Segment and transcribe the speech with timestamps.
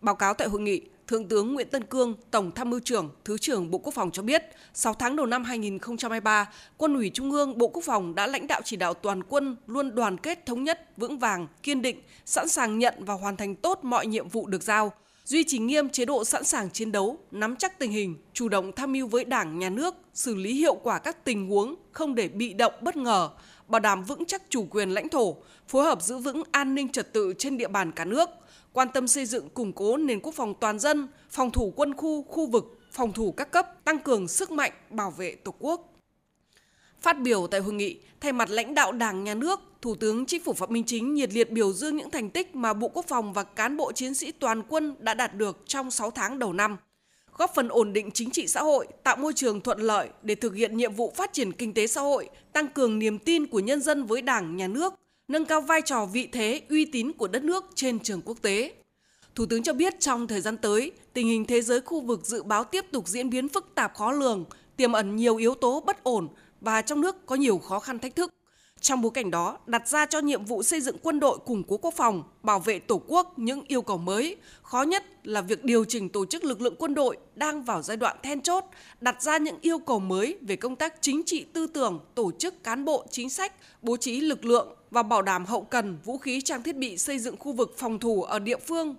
[0.00, 3.38] Báo cáo tại hội nghị, Thượng tướng Nguyễn Tân Cương, Tổng tham mưu trưởng, Thứ
[3.38, 4.42] trưởng Bộ Quốc phòng cho biết,
[4.74, 8.60] 6 tháng đầu năm 2023, Quân ủy Trung ương Bộ Quốc phòng đã lãnh đạo
[8.64, 12.78] chỉ đạo toàn quân luôn đoàn kết thống nhất, vững vàng, kiên định, sẵn sàng
[12.78, 14.92] nhận và hoàn thành tốt mọi nhiệm vụ được giao,
[15.24, 18.72] duy trì nghiêm chế độ sẵn sàng chiến đấu, nắm chắc tình hình, chủ động
[18.72, 22.28] tham mưu với Đảng, Nhà nước, xử lý hiệu quả các tình huống, không để
[22.28, 23.30] bị động bất ngờ,
[23.68, 25.36] bảo đảm vững chắc chủ quyền lãnh thổ,
[25.68, 28.30] phối hợp giữ vững an ninh trật tự trên địa bàn cả nước–
[28.72, 32.22] quan tâm xây dựng củng cố nền quốc phòng toàn dân, phòng thủ quân khu,
[32.22, 35.94] khu vực, phòng thủ các cấp, tăng cường sức mạnh bảo vệ Tổ quốc.
[37.00, 40.44] Phát biểu tại hội nghị, thay mặt lãnh đạo Đảng, Nhà nước, Thủ tướng Chính
[40.44, 43.32] phủ Phạm Minh Chính nhiệt liệt biểu dương những thành tích mà Bộ Quốc phòng
[43.32, 46.76] và cán bộ chiến sĩ toàn quân đã đạt được trong 6 tháng đầu năm,
[47.38, 50.54] góp phần ổn định chính trị xã hội, tạo môi trường thuận lợi để thực
[50.54, 53.80] hiện nhiệm vụ phát triển kinh tế xã hội, tăng cường niềm tin của nhân
[53.80, 54.94] dân với Đảng, Nhà nước,
[55.28, 58.72] nâng cao vai trò vị thế, uy tín của đất nước trên trường quốc tế.
[59.34, 62.42] Thủ tướng cho biết trong thời gian tới, tình hình thế giới khu vực dự
[62.42, 64.44] báo tiếp tục diễn biến phức tạp khó lường,
[64.76, 66.28] tiềm ẩn nhiều yếu tố bất ổn
[66.60, 68.34] và trong nước có nhiều khó khăn thách thức.
[68.80, 71.76] Trong bối cảnh đó, đặt ra cho nhiệm vụ xây dựng quân đội củng cố
[71.76, 74.36] quốc phòng, bảo vệ Tổ quốc những yêu cầu mới.
[74.62, 77.96] Khó nhất là việc điều chỉnh tổ chức lực lượng quân đội đang vào giai
[77.96, 78.64] đoạn then chốt,
[79.00, 82.64] đặt ra những yêu cầu mới về công tác chính trị tư tưởng, tổ chức
[82.64, 86.40] cán bộ, chính sách, bố trí lực lượng và bảo đảm hậu cần, vũ khí
[86.40, 88.96] trang thiết bị xây dựng khu vực phòng thủ ở địa phương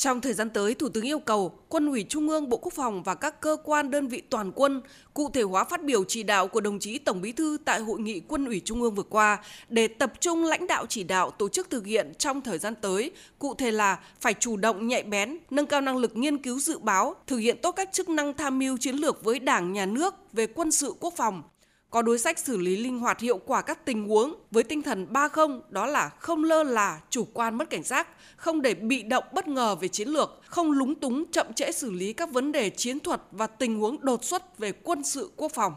[0.00, 3.02] trong thời gian tới, Thủ tướng yêu cầu Quân ủy Trung ương Bộ Quốc phòng
[3.02, 4.82] và các cơ quan đơn vị toàn quân
[5.14, 8.00] cụ thể hóa phát biểu chỉ đạo của đồng chí Tổng Bí thư tại hội
[8.00, 11.48] nghị Quân ủy Trung ương vừa qua để tập trung lãnh đạo chỉ đạo tổ
[11.48, 15.38] chức thực hiện trong thời gian tới, cụ thể là phải chủ động nhạy bén,
[15.50, 18.58] nâng cao năng lực nghiên cứu dự báo, thực hiện tốt các chức năng tham
[18.58, 21.42] mưu chiến lược với Đảng, Nhà nước về quân sự quốc phòng,
[21.90, 25.06] có đối sách xử lý linh hoạt hiệu quả các tình huống với tinh thần
[25.10, 29.02] ba không đó là không lơ là, chủ quan mất cảnh giác, không để bị
[29.02, 32.52] động bất ngờ về chiến lược, không lúng túng chậm trễ xử lý các vấn
[32.52, 35.72] đề chiến thuật và tình huống đột xuất về quân sự quốc phòng.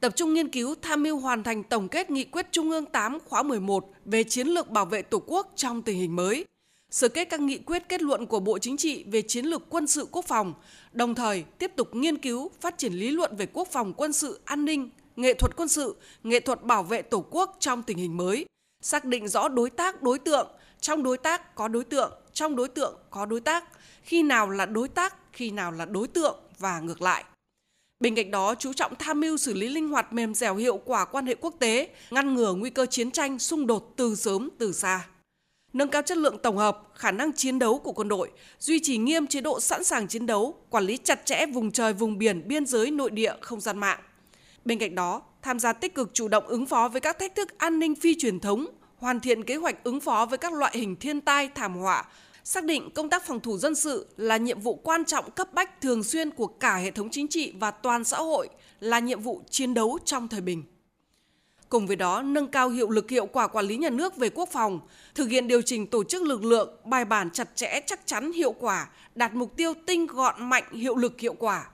[0.00, 3.18] Tập trung nghiên cứu tham mưu hoàn thành tổng kết nghị quyết Trung ương 8
[3.28, 6.44] khóa 11 về chiến lược bảo vệ Tổ quốc trong tình hình mới,
[6.94, 9.86] sơ kết các nghị quyết kết luận của Bộ Chính trị về chiến lược quân
[9.86, 10.54] sự quốc phòng,
[10.92, 14.40] đồng thời tiếp tục nghiên cứu, phát triển lý luận về quốc phòng quân sự
[14.44, 18.16] an ninh, nghệ thuật quân sự, nghệ thuật bảo vệ Tổ quốc trong tình hình
[18.16, 18.46] mới,
[18.82, 20.48] xác định rõ đối tác đối tượng,
[20.80, 23.64] trong đối tác có đối tượng, trong đối tượng có đối tác,
[24.02, 27.24] khi nào là đối tác, khi nào là đối tượng và ngược lại.
[28.00, 31.04] Bên cạnh đó, chú trọng tham mưu xử lý linh hoạt mềm dẻo hiệu quả
[31.04, 34.72] quan hệ quốc tế, ngăn ngừa nguy cơ chiến tranh, xung đột từ sớm từ
[34.72, 35.06] xa
[35.74, 38.98] nâng cao chất lượng tổng hợp, khả năng chiến đấu của quân đội, duy trì
[38.98, 42.48] nghiêm chế độ sẵn sàng chiến đấu, quản lý chặt chẽ vùng trời, vùng biển,
[42.48, 44.00] biên giới, nội địa, không gian mạng.
[44.64, 47.58] Bên cạnh đó, tham gia tích cực chủ động ứng phó với các thách thức
[47.58, 50.96] an ninh phi truyền thống, hoàn thiện kế hoạch ứng phó với các loại hình
[50.96, 52.04] thiên tai, thảm họa,
[52.44, 55.80] xác định công tác phòng thủ dân sự là nhiệm vụ quan trọng cấp bách
[55.80, 58.48] thường xuyên của cả hệ thống chính trị và toàn xã hội,
[58.80, 60.62] là nhiệm vụ chiến đấu trong thời bình.
[61.68, 64.48] Cùng với đó, nâng cao hiệu lực hiệu quả quản lý nhà nước về quốc
[64.52, 64.80] phòng,
[65.14, 68.52] thực hiện điều chỉnh tổ chức lực lượng bài bản chặt chẽ chắc chắn hiệu
[68.52, 71.66] quả, đạt mục tiêu tinh gọn mạnh hiệu lực hiệu quả.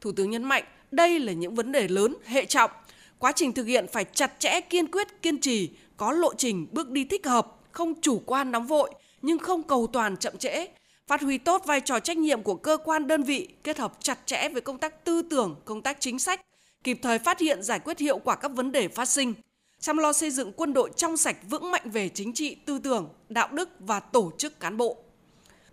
[0.00, 2.70] Thủ tướng nhấn mạnh đây là những vấn đề lớn, hệ trọng.
[3.18, 6.90] Quá trình thực hiện phải chặt chẽ, kiên quyết, kiên trì, có lộ trình, bước
[6.90, 8.90] đi thích hợp, không chủ quan nóng vội,
[9.22, 10.66] nhưng không cầu toàn chậm trễ.
[11.06, 14.18] Phát huy tốt vai trò trách nhiệm của cơ quan đơn vị, kết hợp chặt
[14.26, 16.40] chẽ với công tác tư tưởng, công tác chính sách,
[16.84, 19.34] kịp thời phát hiện giải quyết hiệu quả các vấn đề phát sinh,
[19.80, 23.08] chăm lo xây dựng quân đội trong sạch vững mạnh về chính trị, tư tưởng,
[23.28, 24.96] đạo đức và tổ chức cán bộ.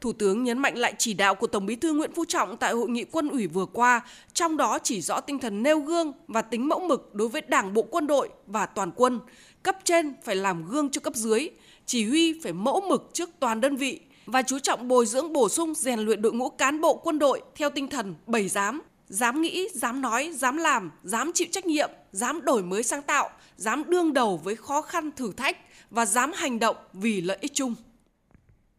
[0.01, 2.73] Thủ tướng nhấn mạnh lại chỉ đạo của Tổng Bí thư Nguyễn Phú Trọng tại
[2.73, 4.01] hội nghị quân ủy vừa qua,
[4.33, 7.73] trong đó chỉ rõ tinh thần nêu gương và tính mẫu mực đối với Đảng
[7.73, 9.19] bộ quân đội và toàn quân.
[9.63, 11.49] Cấp trên phải làm gương cho cấp dưới,
[11.85, 15.49] chỉ huy phải mẫu mực trước toàn đơn vị và chú trọng bồi dưỡng bổ
[15.49, 19.41] sung rèn luyện đội ngũ cán bộ quân đội theo tinh thần bảy giám dám
[19.41, 23.83] nghĩ, dám nói, dám làm, dám chịu trách nhiệm, dám đổi mới sáng tạo, dám
[23.87, 25.57] đương đầu với khó khăn thử thách
[25.89, 27.75] và dám hành động vì lợi ích chung.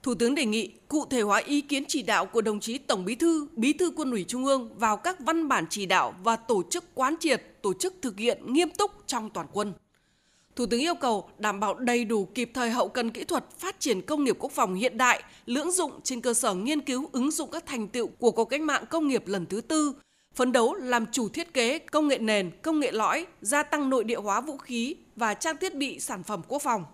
[0.02, 3.04] Thủ tướng đề nghị cụ thể hóa ý kiến chỉ đạo của đồng chí Tổng
[3.04, 6.36] Bí thư, Bí thư Quân ủy Trung ương vào các văn bản chỉ đạo và
[6.36, 9.72] tổ chức quán triệt, tổ chức thực hiện nghiêm túc trong toàn quân.
[10.56, 13.80] Thủ tướng yêu cầu đảm bảo đầy đủ kịp thời hậu cần kỹ thuật phát
[13.80, 17.30] triển công nghiệp quốc phòng hiện đại, lưỡng dụng trên cơ sở nghiên cứu ứng
[17.30, 19.92] dụng các thành tựu của cuộc cách mạng công nghiệp lần thứ tư,
[20.36, 24.04] phấn đấu làm chủ thiết kế, công nghệ nền, công nghệ lõi, gia tăng nội
[24.04, 26.84] địa hóa vũ khí và trang thiết bị sản phẩm quốc phòng.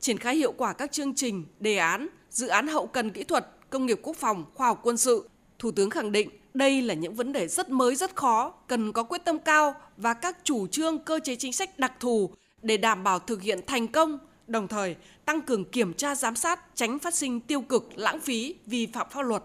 [0.00, 3.46] Triển khai hiệu quả các chương trình, đề án, dự án hậu cần kỹ thuật,
[3.70, 5.28] công nghiệp quốc phòng, khoa học quân sự.
[5.58, 9.02] Thủ tướng khẳng định đây là những vấn đề rất mới rất khó, cần có
[9.02, 12.30] quyết tâm cao và các chủ trương cơ chế chính sách đặc thù
[12.62, 16.60] để đảm bảo thực hiện thành công, đồng thời tăng cường kiểm tra giám sát,
[16.74, 19.42] tránh phát sinh tiêu cực, lãng phí, vi phạm pháp luật.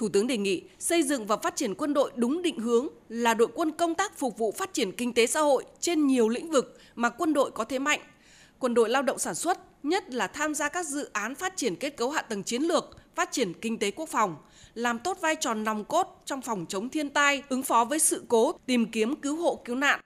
[0.00, 3.34] Thủ tướng đề nghị xây dựng và phát triển quân đội đúng định hướng là
[3.34, 6.50] đội quân công tác phục vụ phát triển kinh tế xã hội trên nhiều lĩnh
[6.50, 8.00] vực mà quân đội có thế mạnh.
[8.58, 11.76] Quân đội lao động sản xuất, nhất là tham gia các dự án phát triển
[11.76, 14.36] kết cấu hạ tầng chiến lược, phát triển kinh tế quốc phòng,
[14.74, 18.22] làm tốt vai trò nòng cốt trong phòng chống thiên tai, ứng phó với sự
[18.28, 20.00] cố, tìm kiếm cứu hộ cứu nạn,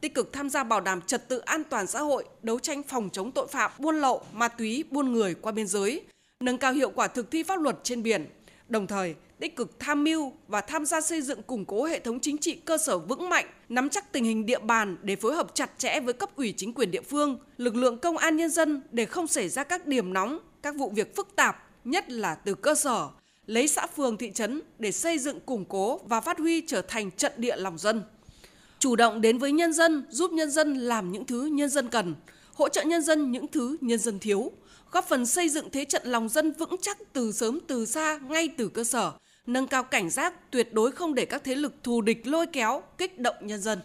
[0.00, 3.10] tích cực tham gia bảo đảm trật tự an toàn xã hội, đấu tranh phòng
[3.12, 6.02] chống tội phạm, buôn lậu, ma túy, buôn người qua biên giới,
[6.40, 8.26] nâng cao hiệu quả thực thi pháp luật trên biển,
[8.70, 12.20] đồng thời tích cực tham mưu và tham gia xây dựng củng cố hệ thống
[12.20, 15.54] chính trị cơ sở vững mạnh, nắm chắc tình hình địa bàn để phối hợp
[15.54, 18.82] chặt chẽ với cấp ủy chính quyền địa phương, lực lượng công an nhân dân
[18.90, 22.54] để không xảy ra các điểm nóng, các vụ việc phức tạp, nhất là từ
[22.54, 23.08] cơ sở,
[23.46, 27.10] lấy xã phường thị trấn để xây dựng củng cố và phát huy trở thành
[27.10, 28.02] trận địa lòng dân.
[28.78, 32.14] Chủ động đến với nhân dân, giúp nhân dân làm những thứ nhân dân cần,
[32.54, 34.52] hỗ trợ nhân dân những thứ nhân dân thiếu,
[34.92, 38.48] góp phần xây dựng thế trận lòng dân vững chắc từ sớm từ xa ngay
[38.56, 39.12] từ cơ sở,
[39.46, 42.82] nâng cao cảnh giác tuyệt đối không để các thế lực thù địch lôi kéo,
[42.98, 43.78] kích động nhân dân.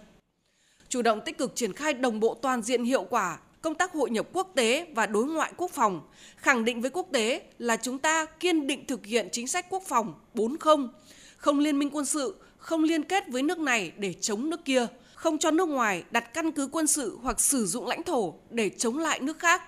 [0.89, 4.09] Chủ động tích cực triển khai đồng bộ toàn diện hiệu quả công tác hội
[4.09, 6.01] nhập quốc tế và đối ngoại quốc phòng,
[6.37, 9.83] khẳng định với quốc tế là chúng ta kiên định thực hiện chính sách quốc
[9.87, 10.75] phòng 40,
[11.37, 14.87] không liên minh quân sự, không liên kết với nước này để chống nước kia,
[15.15, 18.69] không cho nước ngoài đặt căn cứ quân sự hoặc sử dụng lãnh thổ để
[18.69, 19.61] chống lại nước khác,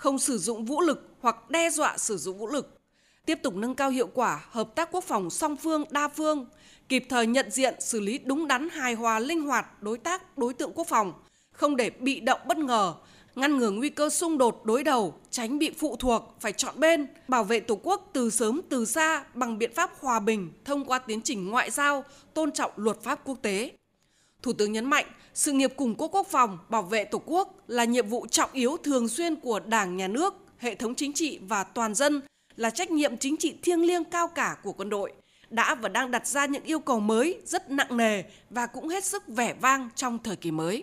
[0.00, 2.80] không sử dụng vũ lực hoặc đe dọa sử dụng vũ lực,
[3.26, 6.46] tiếp tục nâng cao hiệu quả hợp tác quốc phòng song phương đa phương,
[6.88, 10.54] kịp thời nhận diện xử lý đúng đắn hài hòa linh hoạt đối tác đối
[10.54, 11.12] tượng quốc phòng,
[11.52, 12.94] không để bị động bất ngờ,
[13.34, 17.06] ngăn ngừa nguy cơ xung đột đối đầu, tránh bị phụ thuộc, phải chọn bên,
[17.28, 20.98] bảo vệ Tổ quốc từ sớm từ xa bằng biện pháp hòa bình thông qua
[20.98, 22.04] tiến trình ngoại giao,
[22.34, 23.70] tôn trọng luật pháp quốc tế.
[24.42, 27.84] Thủ tướng nhấn mạnh, sự nghiệp củng cố quốc phòng, bảo vệ Tổ quốc là
[27.84, 31.64] nhiệm vụ trọng yếu thường xuyên của Đảng, Nhà nước, hệ thống chính trị và
[31.64, 32.20] toàn dân,
[32.56, 35.12] là trách nhiệm chính trị thiêng liêng cao cả của quân đội,
[35.50, 39.04] đã và đang đặt ra những yêu cầu mới rất nặng nề và cũng hết
[39.04, 40.82] sức vẻ vang trong thời kỳ mới.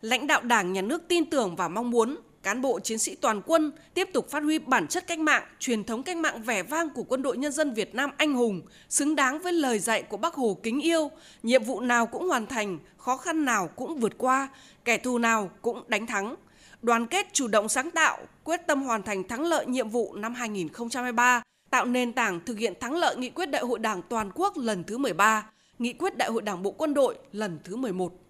[0.00, 2.16] Lãnh đạo Đảng, Nhà nước tin tưởng và mong muốn
[2.46, 5.84] cán bộ chiến sĩ toàn quân tiếp tục phát huy bản chất cách mạng, truyền
[5.84, 9.16] thống cách mạng vẻ vang của quân đội nhân dân Việt Nam anh hùng, xứng
[9.16, 11.10] đáng với lời dạy của Bác Hồ kính yêu,
[11.42, 14.48] nhiệm vụ nào cũng hoàn thành, khó khăn nào cũng vượt qua,
[14.84, 16.34] kẻ thù nào cũng đánh thắng.
[16.82, 20.34] Đoàn kết chủ động sáng tạo, quyết tâm hoàn thành thắng lợi nhiệm vụ năm
[20.34, 24.56] 2023, tạo nền tảng thực hiện thắng lợi nghị quyết Đại hội Đảng toàn quốc
[24.56, 28.25] lần thứ 13, nghị quyết Đại hội Đảng Bộ Quân đội lần thứ 11.